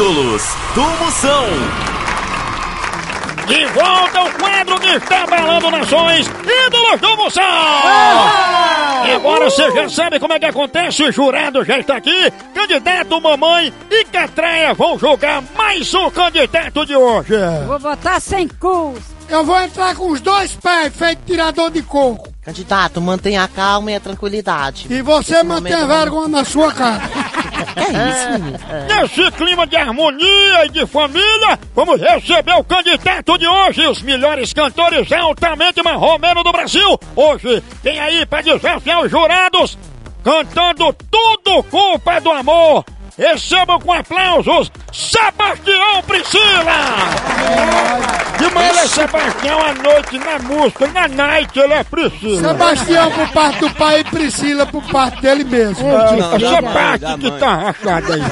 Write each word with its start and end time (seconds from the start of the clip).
Ídolos 0.00 0.42
do 0.74 0.80
Moção. 0.80 1.44
De 3.46 3.66
volta 3.66 4.18
ao 4.18 4.30
quadro 4.30 4.80
que 4.80 4.88
está 4.96 5.26
balando 5.26 5.70
nações, 5.70 6.26
ídolos 6.26 7.00
do 7.02 7.16
Moção! 7.18 7.42
E 9.06 9.10
agora 9.12 9.50
você 9.50 9.70
já 9.72 9.90
sabe 9.90 10.18
como 10.18 10.32
é 10.32 10.38
que 10.38 10.46
acontece, 10.46 11.02
o 11.02 11.12
jurado 11.12 11.62
já 11.66 11.78
está 11.78 11.98
aqui, 11.98 12.32
candidato 12.54 13.20
mamãe 13.20 13.74
e 13.90 14.04
Catraia 14.06 14.72
vão 14.72 14.98
julgar 14.98 15.42
mais 15.54 15.92
um 15.92 16.08
candidato 16.08 16.86
de 16.86 16.96
hoje. 16.96 17.34
Vou 17.66 17.78
botar 17.78 18.20
sem 18.20 18.48
curso. 18.48 19.02
Eu 19.28 19.44
vou 19.44 19.60
entrar 19.60 19.94
com 19.94 20.10
os 20.12 20.20
dois 20.22 20.52
pés, 20.56 20.94
feito 20.96 21.20
tirador 21.26 21.70
de 21.70 21.82
coco. 21.82 22.32
Candidato, 22.42 23.02
mantenha 23.02 23.44
a 23.44 23.48
calma 23.48 23.92
e 23.92 23.96
a 23.96 24.00
tranquilidade. 24.00 24.86
E 24.88 25.02
você 25.02 25.42
mantém 25.42 25.74
momento- 25.74 25.88
vergonha 25.88 26.28
na 26.28 26.44
sua 26.44 26.72
cara. 26.72 27.02
É 27.76 28.10
isso, 28.10 28.42
menino? 28.42 28.58
Nesse 28.88 29.30
clima 29.32 29.66
de 29.66 29.76
harmonia 29.76 30.66
e 30.66 30.68
de 30.70 30.86
família, 30.86 31.58
vamos 31.74 32.00
receber 32.00 32.52
o 32.54 32.64
candidato 32.64 33.38
de 33.38 33.46
hoje, 33.46 33.86
os 33.86 34.02
melhores 34.02 34.52
cantores 34.52 35.10
altamente 35.12 35.82
marromeno 35.82 36.42
do 36.42 36.52
Brasil. 36.52 36.98
Hoje 37.16 37.62
tem 37.82 37.98
aí 37.98 38.24
para 38.26 38.42
desafiar 38.42 39.02
os 39.02 39.10
jurados, 39.10 39.78
cantando 40.22 40.94
tudo 41.10 41.62
culpa 41.64 42.20
do 42.20 42.30
amor. 42.30 42.84
Recebam 43.20 43.78
com 43.78 43.92
aplausos 43.92 44.72
Sebastião 44.90 46.02
Priscila! 46.06 46.72
De 48.38 48.54
manhã 48.54 48.70
é 48.70 48.88
Sebastião, 48.88 49.60
à 49.60 49.74
noite 49.74 50.18
na 50.18 50.38
música, 50.38 50.86
na 50.86 51.06
night 51.06 51.60
ele 51.60 51.74
é 51.74 51.84
Priscila. 51.84 52.48
Sebastião 52.48 53.10
por 53.10 53.28
parte 53.28 53.60
do 53.60 53.70
pai 53.74 54.00
e 54.00 54.04
Priscila 54.04 54.64
por 54.64 54.82
parte 54.84 55.20
dele 55.20 55.44
mesmo. 55.44 55.86
Essa 55.86 56.62
parte 56.62 57.20
que 57.20 57.30
tá 57.32 57.54
rachada 57.56 58.14
aí. 58.14 58.22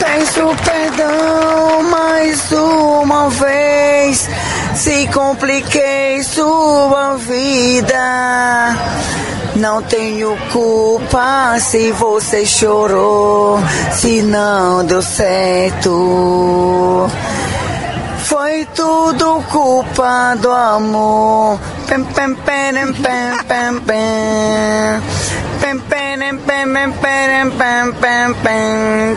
Peço 0.00 0.56
perdão 0.64 1.82
mais 1.84 2.50
uma 2.50 3.30
vez 3.30 4.28
se 4.74 5.06
compliquei 5.12 6.24
sua 6.24 7.16
vida. 7.18 8.72
Não 9.56 9.82
tenho 9.82 10.36
culpa 10.50 11.58
se 11.60 11.92
você 11.92 12.46
chorou, 12.46 13.60
se 13.92 14.22
não 14.22 14.82
deu 14.84 15.02
certo. 15.02 17.10
Foi 18.24 18.66
tudo 18.74 19.44
culpa 19.50 20.34
do 20.40 20.50
amor. 20.50 21.60
Pem, 21.86 22.02
pem, 22.02 22.34
pem, 22.34 22.94
pem, 22.94 23.38
pem, 23.46 23.78
pem. 23.80 25.02
Pem, 25.60 25.78
pem, 25.80 26.38
pem, 26.38 26.66
pem, 26.92 27.50
pem, 27.50 27.92
pem, 27.92 28.34
pem, 28.42 29.14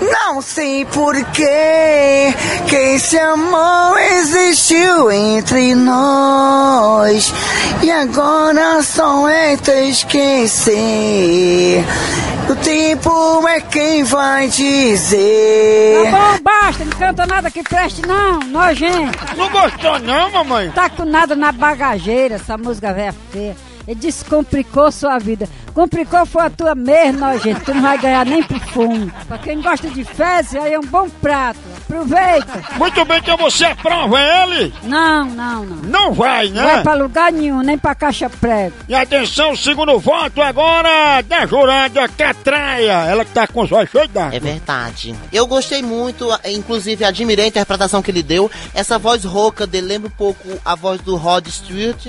Não 0.00 0.42
sei 0.42 0.84
porquê 0.84 2.34
que 2.68 2.76
esse 2.76 3.18
amor 3.18 3.98
existiu 3.98 5.10
entre 5.10 5.74
nós 5.74 7.32
e 7.86 7.90
agora 7.92 8.82
só 8.82 9.28
é 9.28 9.56
te 9.56 9.90
esquecer. 9.90 10.74
O 12.50 12.56
tempo 12.56 13.46
é 13.46 13.60
quem 13.60 14.02
vai 14.02 14.48
dizer. 14.48 16.10
Tá 16.10 16.10
bom, 16.10 16.42
basta, 16.42 16.84
não 16.84 16.98
canta 16.98 17.26
nada 17.26 17.48
que 17.48 17.62
preste 17.62 18.02
não, 18.02 18.40
nojento. 18.40 19.36
Não 19.36 19.48
gostou 19.50 20.00
não, 20.00 20.32
mamãe? 20.32 20.68
Tá 20.72 20.90
com 20.90 21.04
nada 21.04 21.36
na 21.36 21.52
bagageira, 21.52 22.34
essa 22.34 22.58
música 22.58 22.92
velha 22.92 23.14
feia. 23.30 23.56
Ele 23.86 24.00
descomplicou 24.00 24.90
sua 24.90 25.16
vida. 25.18 25.48
Complicou 25.72 26.26
foi 26.26 26.46
a 26.46 26.50
tua 26.50 26.74
mesmo, 26.74 27.20
nojento. 27.20 27.66
Tu 27.66 27.72
não 27.72 27.82
vai 27.82 27.98
ganhar 27.98 28.26
nem 28.26 28.42
pro 28.42 28.58
fundo. 28.58 29.12
Pra 29.28 29.38
quem 29.38 29.62
gosta 29.62 29.88
de 29.88 30.02
fezes, 30.02 30.56
aí 30.56 30.72
é 30.72 30.78
um 30.78 30.86
bom 30.86 31.08
prato. 31.22 31.60
Aproveita. 31.88 32.62
Muito 32.78 33.04
bem, 33.04 33.18
então 33.18 33.36
você 33.36 33.64
aprova 33.64 34.16
ele? 34.20 34.74
Não, 34.82 35.24
não, 35.24 35.64
não. 35.64 35.76
Não 35.86 36.12
vai, 36.12 36.48
Não 36.48 36.62
vai 36.64 36.76
né? 36.76 36.82
pra 36.82 36.94
lugar 36.94 37.32
nenhum, 37.32 37.60
nem 37.62 37.78
pra 37.78 37.94
caixa 37.94 38.28
prego. 38.28 38.74
E 38.88 38.94
atenção, 38.94 39.54
segundo 39.54 39.98
voto 40.00 40.42
agora 40.42 41.22
da 41.22 41.46
jurada 41.46 42.08
Catraia. 42.08 43.04
Ela 43.06 43.24
que 43.24 43.30
tá 43.30 43.46
com 43.46 43.62
os 43.62 43.70
olhos 43.70 43.90
cheios 43.90 44.08
d'água. 44.08 44.36
É 44.36 44.40
verdade. 44.40 45.14
Eu 45.32 45.46
gostei 45.46 45.80
muito, 45.82 46.28
inclusive 46.46 47.04
admirei 47.04 47.44
a 47.44 47.48
interpretação 47.48 48.02
que 48.02 48.10
ele 48.10 48.22
deu. 48.22 48.50
Essa 48.74 48.98
voz 48.98 49.24
rouca 49.24 49.64
dele 49.66 49.86
lembra 49.86 50.08
um 50.08 50.16
pouco 50.16 50.42
a 50.64 50.74
voz 50.74 51.00
do 51.00 51.16
Rod 51.16 51.46
Stewart. 51.48 52.06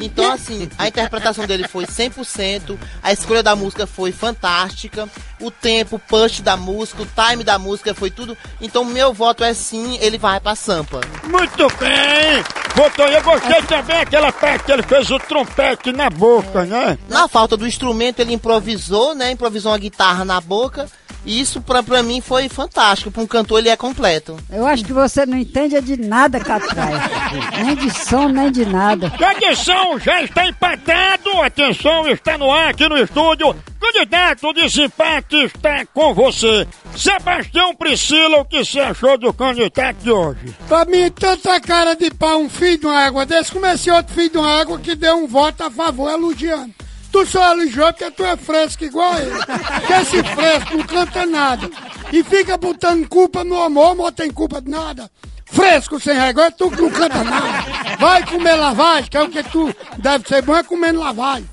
Então, 0.00 0.30
assim, 0.32 0.68
a 0.78 0.88
interpretação 0.88 1.46
dele 1.46 1.66
foi 1.66 1.86
100%. 1.86 2.78
A 3.02 3.12
escolha 3.12 3.42
da 3.42 3.56
música 3.56 3.86
foi 3.86 4.12
fantástica. 4.12 5.08
O 5.40 5.50
tempo, 5.50 5.96
o 5.96 5.98
punch 5.98 6.42
da 6.42 6.56
música, 6.56 7.02
o 7.02 7.06
time 7.06 7.42
da 7.42 7.58
música 7.58 7.94
foi 7.94 8.10
tudo. 8.10 8.36
Então, 8.60 8.84
meu 8.84 9.12
voto 9.12 9.42
é 9.42 9.54
sim, 9.54 9.98
ele 10.00 10.18
vai 10.18 10.38
pra 10.38 10.54
Sampa. 10.54 11.00
Muito 11.24 11.66
bem! 11.78 12.44
Votou, 12.74 13.06
eu 13.06 13.22
gostei 13.22 13.62
também 13.62 13.96
aquela 13.96 14.30
parte 14.32 14.64
que 14.64 14.72
ele 14.72 14.82
fez 14.82 15.10
o 15.10 15.18
trompete 15.18 15.92
na 15.92 16.08
boca, 16.10 16.64
né? 16.64 16.98
Na 17.08 17.26
falta 17.26 17.56
do 17.56 17.66
instrumento, 17.66 18.20
ele 18.20 18.32
improvisou, 18.32 19.14
né? 19.14 19.30
Improvisou 19.32 19.72
uma 19.72 19.78
guitarra 19.78 20.24
na 20.24 20.40
boca. 20.40 20.86
E 21.24 21.40
isso, 21.40 21.60
pra, 21.60 21.82
pra 21.82 22.02
mim, 22.02 22.20
foi 22.20 22.48
fantástico. 22.48 23.10
Pra 23.10 23.22
um 23.22 23.26
cantor, 23.26 23.58
ele 23.58 23.68
é 23.68 23.76
completo. 23.76 24.36
Eu 24.50 24.66
acho 24.66 24.84
que 24.84 24.92
você 24.92 25.26
não 25.26 25.36
entende 25.36 25.80
de 25.80 25.96
nada, 25.96 26.40
Catraia. 26.40 27.00
nem 27.62 27.76
de 27.76 27.90
som, 27.90 28.28
nem 28.28 28.50
de 28.50 28.64
nada. 28.64 29.12
E 29.18 29.24
atenção, 29.24 29.98
já 29.98 30.22
está 30.22 30.46
empatado! 30.46 31.42
Atenção, 31.42 32.08
está 32.08 32.38
no 32.38 32.50
ar 32.50 32.70
aqui 32.70 32.88
no 32.88 32.96
estúdio. 32.96 33.54
Candidato 34.00 34.54
de 34.54 34.62
desempate 34.62 35.44
está 35.44 35.84
com 35.92 36.14
você. 36.14 36.66
Sebastião 36.96 37.74
Priscila, 37.74 38.38
o 38.38 38.44
que 38.46 38.64
você 38.64 38.80
achou 38.80 39.18
do 39.18 39.30
candidato 39.30 39.96
de 39.98 40.10
hoje? 40.10 40.56
Pra 40.66 40.86
mim, 40.86 41.10
tanta 41.10 41.60
cara 41.60 41.94
de 41.94 42.10
pau, 42.10 42.40
um 42.40 42.48
filho 42.48 42.78
de 42.78 42.86
uma 42.86 43.04
égua 43.04 43.26
desse, 43.26 43.52
como 43.52 43.66
esse 43.66 43.90
outro 43.90 44.14
filho 44.14 44.30
de 44.30 44.38
uma 44.38 44.60
égua 44.60 44.78
que 44.78 44.94
deu 44.94 45.16
um 45.16 45.26
voto 45.26 45.64
a 45.64 45.70
favor, 45.70 46.10
elogiando. 46.10 46.72
Tu 47.12 47.26
só 47.26 47.52
elogiou 47.52 47.92
porque 47.92 48.10
tu 48.10 48.24
é 48.24 48.36
fresco 48.38 48.84
igual 48.84 49.18
ele. 49.18 49.32
Porque 49.32 49.92
esse 49.92 50.22
fresco 50.22 50.76
não 50.78 50.86
canta 50.86 51.26
nada. 51.26 51.70
E 52.10 52.24
fica 52.24 52.56
botando 52.56 53.06
culpa 53.06 53.44
no 53.44 53.62
amor, 53.62 53.90
amor 53.90 54.12
tem 54.12 54.30
culpa 54.30 54.62
de 54.62 54.70
nada. 54.70 55.10
Fresco 55.44 56.00
sem 56.00 56.14
regra, 56.14 56.50
tu 56.50 56.70
que 56.70 56.80
não 56.80 56.90
canta 56.90 57.22
nada. 57.22 57.96
Vai 57.98 58.24
comer 58.24 58.54
lavagem, 58.54 59.10
que 59.10 59.16
é 59.18 59.22
o 59.22 59.28
que 59.28 59.42
tu 59.42 59.74
deve 59.98 60.26
ser 60.26 60.40
bom, 60.40 60.56
é 60.56 60.62
comendo 60.62 61.00
lavagem. 61.00 61.46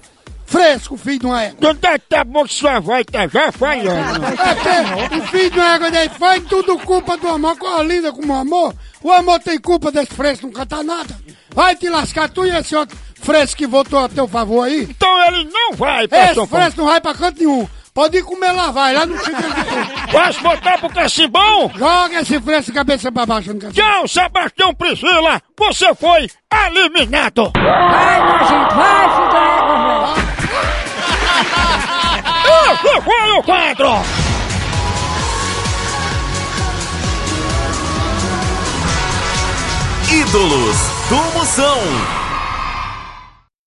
Fresco, 0.47 0.97
filho 0.97 1.19
de 1.19 1.25
uma 1.25 1.43
égua. 1.43 1.55
Então 1.57 1.75
tá, 1.75 1.99
tá 1.99 2.23
bom 2.23 2.45
que 2.45 2.53
sua 2.53 2.79
voz 2.79 3.05
tá 3.11 3.27
já 3.27 3.51
falhando. 3.51 4.25
É 4.25 4.55
porque 4.55 5.15
o 5.17 5.27
filho 5.27 5.51
de 5.51 5.59
uma 5.59 5.75
égua 5.75 5.91
daí 5.91 6.09
foi 6.09 6.39
tudo 6.41 6.79
culpa 6.79 7.17
do 7.17 7.27
amor, 7.27 7.57
coisa 7.57 7.83
linda 7.83 8.11
como 8.13 8.33
o 8.33 8.37
amor. 8.37 8.73
O 9.03 9.11
amor 9.11 9.39
tem 9.39 9.59
culpa 9.59 9.91
desse 9.91 10.13
fresco 10.13 10.47
não 10.47 10.53
cantar 10.53 10.83
nada. 10.83 11.15
Vai 11.53 11.75
te 11.75 11.89
lascar 11.89 12.29
tu 12.29 12.45
e 12.45 12.49
esse 12.49 12.75
outro 12.75 12.97
fresco 13.21 13.57
que 13.57 13.67
votou 13.67 13.99
a 13.99 14.09
teu 14.09 14.27
favor 14.27 14.63
aí. 14.63 14.83
Então 14.83 15.23
ele 15.25 15.43
não 15.51 15.73
vai 15.73 16.07
pra 16.07 16.31
Esse 16.31 16.47
fresco 16.47 16.79
não 16.79 16.87
vai 16.87 17.01
pra 17.01 17.13
canto 17.13 17.39
nenhum. 17.39 17.67
Pode 17.93 18.15
ir 18.15 18.23
comer 18.23 18.51
lavagem, 18.51 18.95
lá 18.95 19.05
no 19.07 19.17
fica 19.17 19.41
de 19.41 19.63
tudo. 19.65 20.11
Posso 20.11 20.41
botar 20.43 20.77
pro 20.77 20.89
cacimbão? 20.89 21.71
Joga 21.75 22.21
esse 22.21 22.39
fresco 22.39 22.71
de 22.71 22.77
cabeça 22.77 23.11
pra 23.11 23.25
baixo 23.25 23.51
no 23.51 23.59
cacete. 23.59 23.81
Tchau, 23.81 24.07
Sebastião 24.07 24.73
Priscila! 24.75 25.41
Você 25.57 25.95
foi 25.95 26.29
eliminado! 26.67 27.51
Vai, 27.55 28.19
nojento, 28.19 28.75
vai, 28.75 29.06
Foi 33.01 33.31
o 33.37 33.43
quadro! 33.43 33.89
Ídolos 40.09 40.77
do 41.09 41.37
Moção. 41.37 42.16